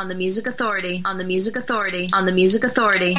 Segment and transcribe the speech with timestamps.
[0.00, 3.14] On the Music Authority, on the Music Authority, on the Music Authority.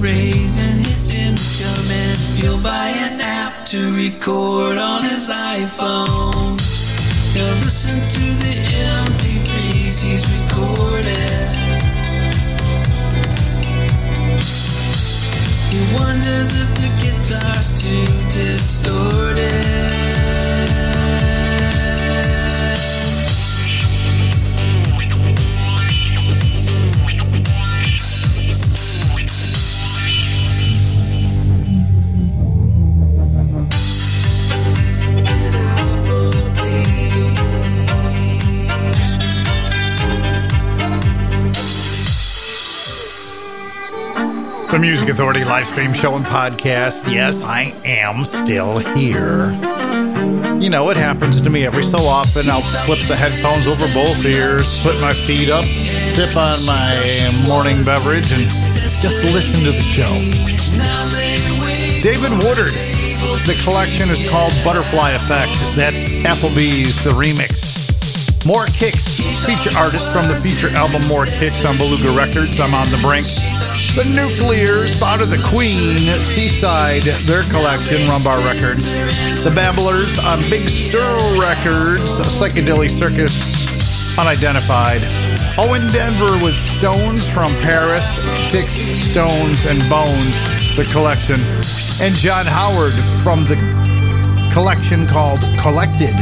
[0.00, 6.58] Raise in his income and he'll buy an app to record on his iPhone.
[7.34, 8.54] He'll listen to the
[9.08, 11.50] MP3s he's recorded.
[15.70, 20.03] He wonders if the guitar's too distorted.
[45.04, 47.12] Music Authority live stream show and podcast.
[47.12, 49.52] Yes, I am still here.
[50.58, 52.48] You know, it happens to me every so often.
[52.48, 55.66] I'll flip the headphones over both ears, put my feet up,
[56.16, 56.96] sip on my
[57.46, 60.08] morning beverage, and just listen to the show.
[62.00, 62.72] David Woodard.
[63.44, 65.52] The collection is called Butterfly Effect.
[65.76, 67.84] That's Applebee's, the remix.
[68.46, 72.58] More Kicks, feature artist from the feature album More Kicks on Beluga Records.
[72.58, 73.26] I'm on the brink.
[73.94, 78.90] The Nuclears, out of the Queen, Seaside, their collection, Rum Bar Records.
[79.44, 85.00] The Bablers on Big Stir Records, Psychadilly Circus, Unidentified.
[85.56, 88.04] Oh, Owen Denvir with Stones from Paris,
[88.48, 90.34] Sticks, Stones, and Bones,
[90.74, 91.38] the collection.
[92.02, 93.54] And John Howard from the
[94.52, 96.14] collection called Collected,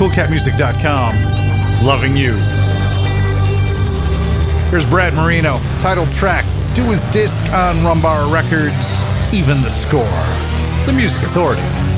[0.00, 1.84] koolkatmusik.com.
[1.84, 2.32] Loving You.
[4.70, 6.46] Here's Brad Marino, title track,
[6.78, 9.02] do his disc on Rum Bar Records,
[9.34, 10.04] Even the Score.
[10.86, 11.97] The Music Authority.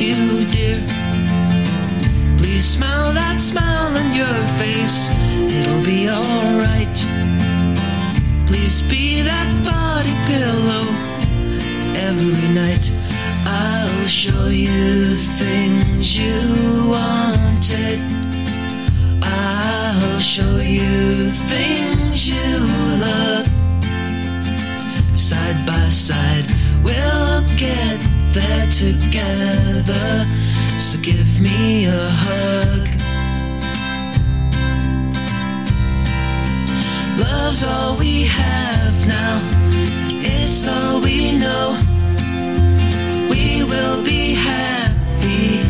[0.00, 0.84] You, dear.
[2.36, 5.08] Please smile that smile on your face.
[5.58, 6.96] It'll be alright.
[8.46, 10.84] Please be that body pillow
[11.96, 12.92] every night.
[13.46, 16.40] I'll show you things you
[16.88, 18.00] wanted.
[19.22, 22.58] I'll show you things you
[23.00, 23.46] love.
[25.16, 26.46] Side by side,
[26.82, 30.26] we'll get there together.
[30.78, 32.84] So give me a hug.
[37.18, 39.40] Love's all we have now,
[40.34, 41.66] it's all we know.
[43.30, 45.62] We will be happy.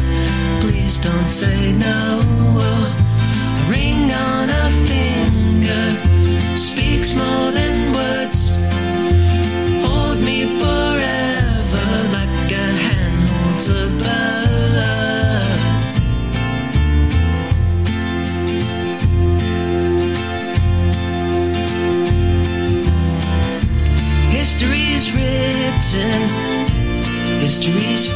[0.62, 2.02] Please don't say no.
[3.70, 5.87] Ring on a finger
[6.57, 8.36] speaks more than words.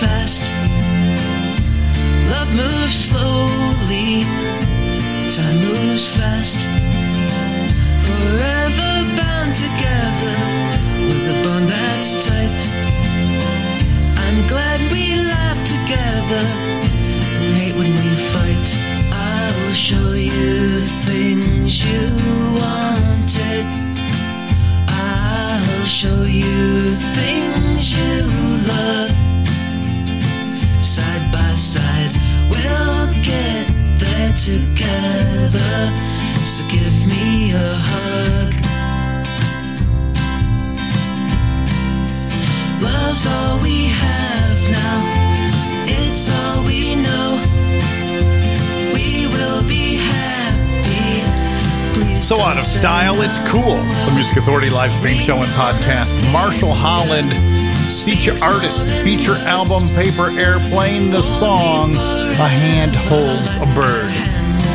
[0.01, 0.51] Past.
[2.31, 4.25] Love moves slowly,
[5.29, 6.61] time moves fast.
[8.09, 10.37] Forever bound together
[11.09, 12.61] with a bond that's tight.
[14.25, 16.45] I'm glad we laugh together
[17.41, 18.69] and hate when we fight.
[19.13, 22.03] I'll show you things you
[22.61, 23.67] wanted.
[24.89, 28.27] I'll show you things you
[28.69, 29.10] love.
[34.45, 35.93] Together.
[36.47, 38.55] So give me a hug.
[42.81, 45.01] Love's all we have now.
[45.87, 47.37] It's all we know.
[48.95, 51.23] We will be happy.
[51.93, 53.77] Please So out of style, it's cool.
[54.07, 56.33] The Music Authority live stream show and podcast.
[56.33, 57.31] Marshall Holland,
[58.03, 64.30] feature artist, feature album, Paper Airplane, the song A Hand Holds a Bird.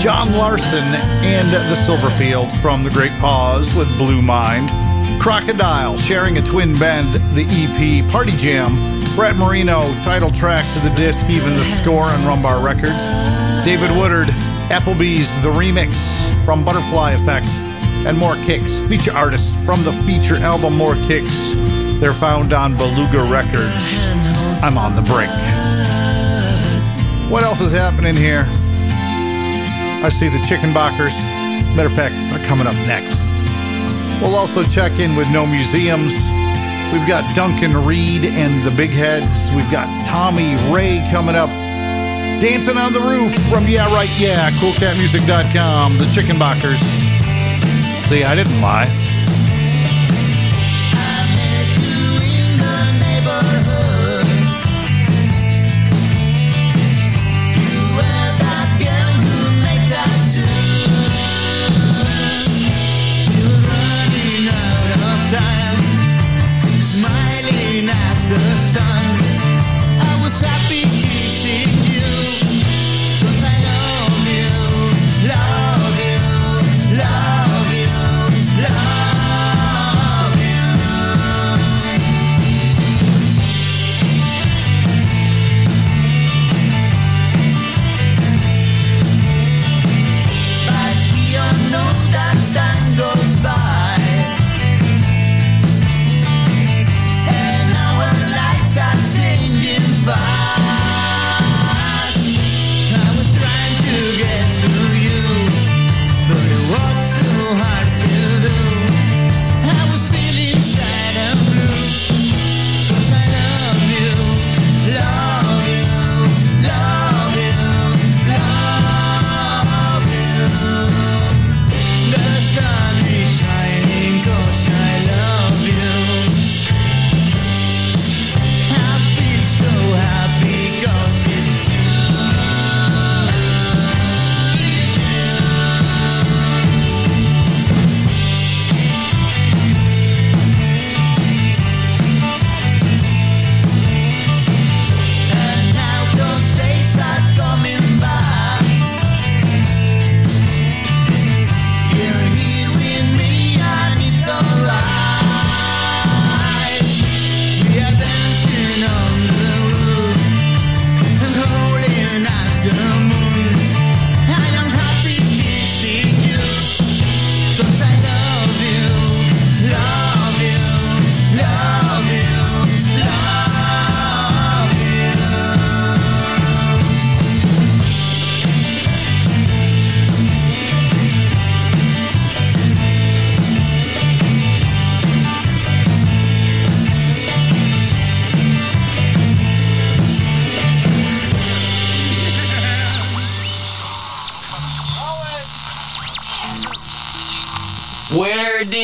[0.06, 4.70] John Larson and the Silverfields from The Great Pause with Blue Mind.
[5.20, 8.76] Crocodile sharing a twin bend, the EP Party Jam.
[9.16, 12.94] Brad Marino, title track to the disc, even the score on Rum Bar Records.
[13.66, 14.28] David Woodard,
[14.70, 15.96] Applebee's The Remix
[16.46, 17.48] from Butterfly Effect,
[18.06, 21.56] and More Kicks, feature artist from the feature album More Kicks.
[22.00, 24.06] They're found on Beluga Records.
[24.62, 25.32] I'm on the Brink.
[27.32, 28.48] What else is happening here?
[30.06, 31.16] I see the Chickenbachers.
[31.76, 33.18] Matter of fact, they're coming up next.
[34.22, 36.14] We'll also check in with No Museums.
[36.94, 39.52] We've got Duncan Reid and the Big Heads.
[39.56, 41.50] We've got Tommy Ray coming up.
[42.40, 46.78] Dancing on the Roof from Yeah Right Yeah, koolkatmusik.com, the Chickenbachers.
[48.08, 49.05] See, I didn't lie.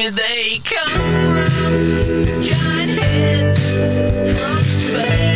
[0.02, 2.42] Where they come from?
[2.42, 3.60] Giant heads
[4.34, 5.31] from space.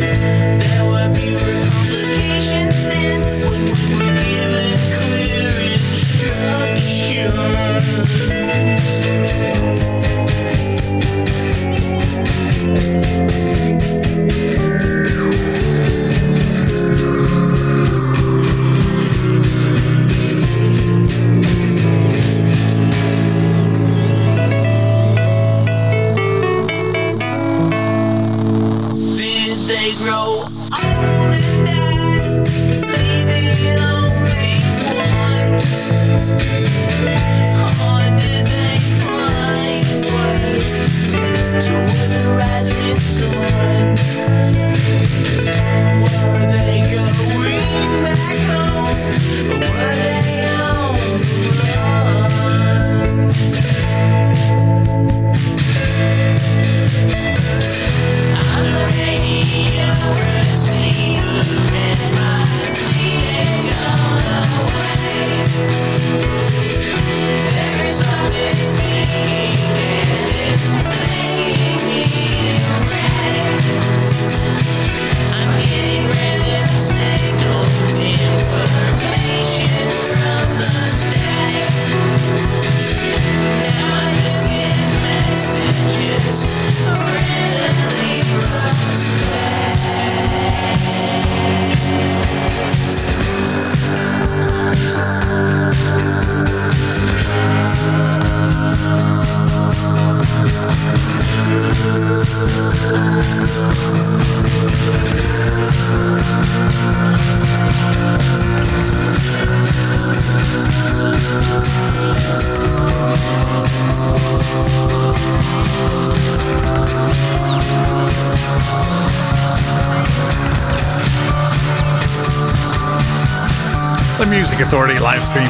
[0.00, 3.31] There were fewer complications then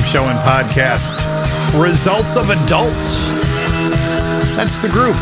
[0.04, 1.10] show and podcast.
[1.80, 3.28] Results of Adults.
[4.56, 5.16] That's the group.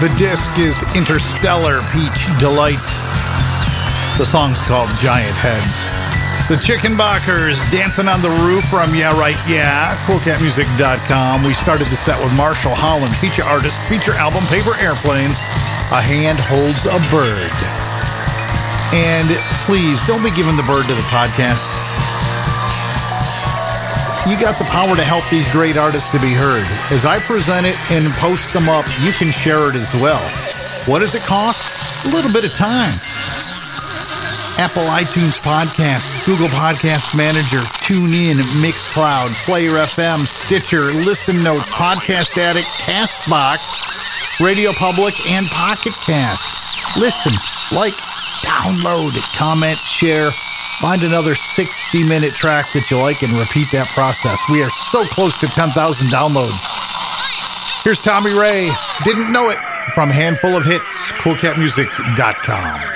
[0.00, 2.82] The disc is Interstellar Peach Delight.
[4.18, 5.76] The song's called Giant Heads.
[6.48, 11.44] The Chickenbachers dancing on the roof from Yeah Right Yeah, koolkatmusik.com.
[11.44, 15.30] We started the set with Marshall Holland, feature artist, feature album, Paper Airplane.
[15.90, 17.50] A hand holds a bird.
[18.94, 19.28] And
[19.66, 21.75] please don't be giving the bird to the podcast.
[24.26, 26.66] You got the power to help these great artists to be heard.
[26.90, 30.18] As I present it and post them up, you can share it as well.
[30.90, 32.06] What does it cost?
[32.06, 32.92] A little bit of time.
[34.58, 42.66] Apple iTunes Podcast, Google Podcast Manager, TuneIn, Mixcloud, Player FM, Stitcher, Listen Notes, Podcast Addict,
[42.82, 46.96] Castbox, Radio Public, and Pocket Cast.
[46.96, 47.32] Listen,
[47.76, 47.94] like,
[48.42, 50.30] download, comment, share.
[50.80, 54.38] Find another 60 minute track that you like and repeat that process.
[54.50, 56.52] We are so close to 10,000 downloads.
[57.82, 58.70] Here's Tommy Ray.
[59.04, 59.58] Didn't know it
[59.94, 62.95] from Handful of Hits, koolkatmusik.com.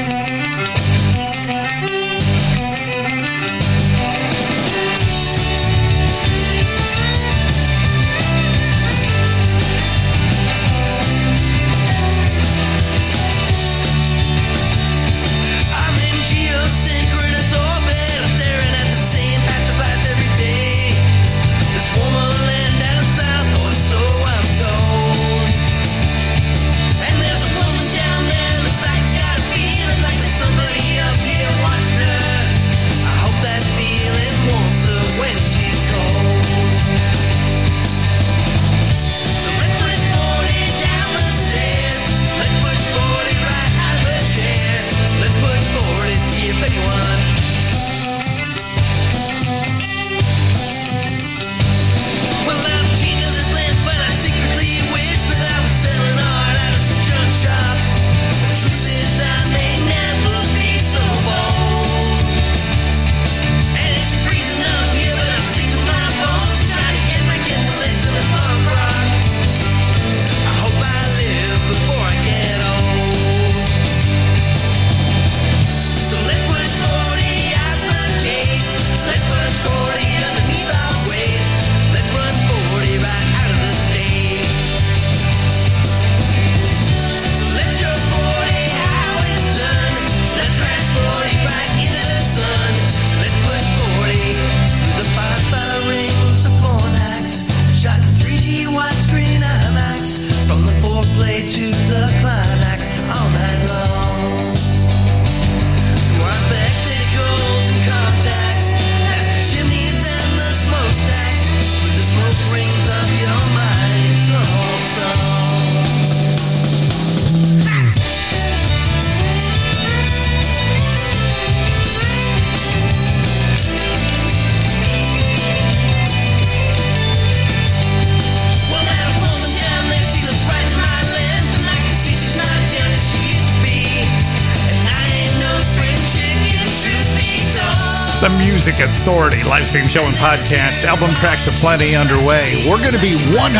[139.11, 140.87] Authority live stream show and podcast.
[140.87, 142.55] Album tracks are plenty underway.
[142.63, 143.51] We're going to be 100%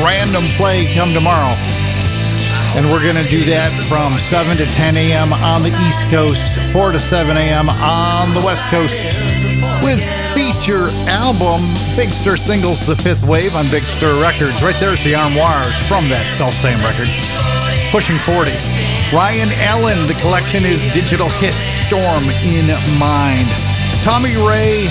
[0.00, 1.52] random play come tomorrow.
[2.80, 5.36] And we're going to do that from 7 to 10 a.m.
[5.36, 6.40] on the East Coast,
[6.72, 7.68] 4 to 7 a.m.
[7.68, 8.96] on the West Coast
[9.84, 10.00] with
[10.32, 11.60] feature album
[11.92, 14.64] Big Stir Singles The Fifth Wave on Big Stir Records.
[14.64, 17.12] Right there's the armoires from that self-same record.
[17.92, 18.48] Pushing 40.
[19.12, 21.52] Ryan Allen, the collection is Digital Hit
[21.84, 23.52] Storm in Mind.
[24.06, 24.86] Tommy Ray,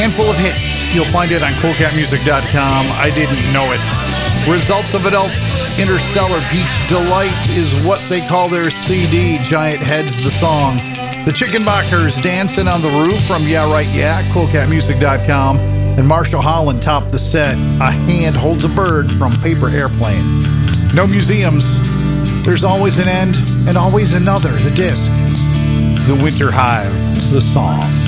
[0.00, 0.94] handful of hits.
[0.94, 2.86] You'll find it on koolkatmusik.com.
[2.96, 3.80] I didn't know it.
[4.48, 5.30] Results of Adult
[5.78, 9.36] Interstellar Beach Delight is what they call their CD.
[9.42, 10.76] Giant Heads, the song.
[11.26, 15.58] The Chickenbachers dancing on the roof from Yeah Right Yeah, koolkatmusik.com.
[15.58, 17.56] And Marshall Holland topped the set.
[17.56, 20.40] A hand holds a bird from Paper Airplane.
[20.94, 21.66] No museums.
[22.46, 23.36] There's always an end
[23.68, 24.48] and always another.
[24.48, 25.12] The disc.
[26.06, 26.90] The Winter Hive,
[27.30, 27.99] the song.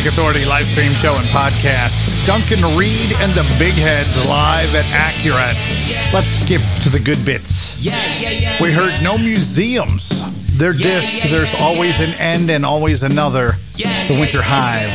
[0.00, 1.92] Music Authority live stream show and podcast.
[2.24, 5.60] Duncan Reid and the Big Heads live at Accurate.
[6.10, 7.76] Let's skip to the good bits.
[8.62, 10.08] We heard no museums.
[10.56, 13.56] Their disc, There's Always an End and Always Another.
[13.76, 14.88] The Winter Hive.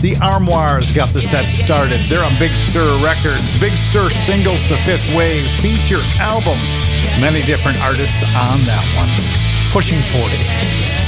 [0.00, 1.98] The Armoires got the set started.
[2.06, 3.50] They're on Big Stir Records.
[3.58, 6.58] Big Stir singles, The Fifth Wave, feature album.
[7.18, 9.10] Many different artists on that one.
[9.72, 11.05] Pushing 40.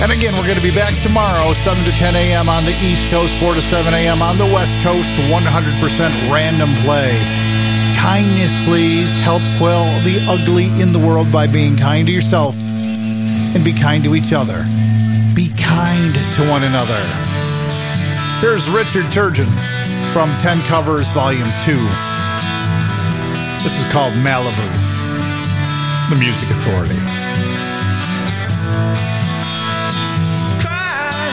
[0.00, 2.48] And again, we're going to be back tomorrow, 7 to 10 a.m.
[2.48, 4.22] on the East Coast, 4 to 7 a.m.
[4.22, 7.18] on the West Coast, 100% random play.
[7.98, 9.10] Kindness, please.
[9.26, 14.04] Help quell the ugly in the world by being kind to yourself and be kind
[14.04, 14.62] to each other.
[15.34, 17.02] Be kind to one another.
[18.38, 19.50] Here's Richard Turgeon
[20.12, 21.74] from 10 Covers, Volume 2.
[23.66, 24.70] This is called Malibu,
[26.08, 27.27] the Music Authority.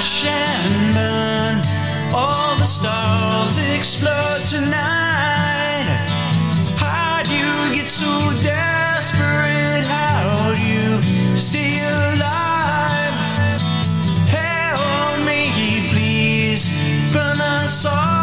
[0.06, 1.56] And burn.
[2.14, 5.88] All the stars explode tonight.
[6.78, 8.12] How'd you get so
[8.44, 9.86] desperate?
[9.88, 11.02] How'd you
[11.36, 13.18] stay alive?
[14.30, 16.70] Help me, please.
[17.12, 18.15] Burn the sorrow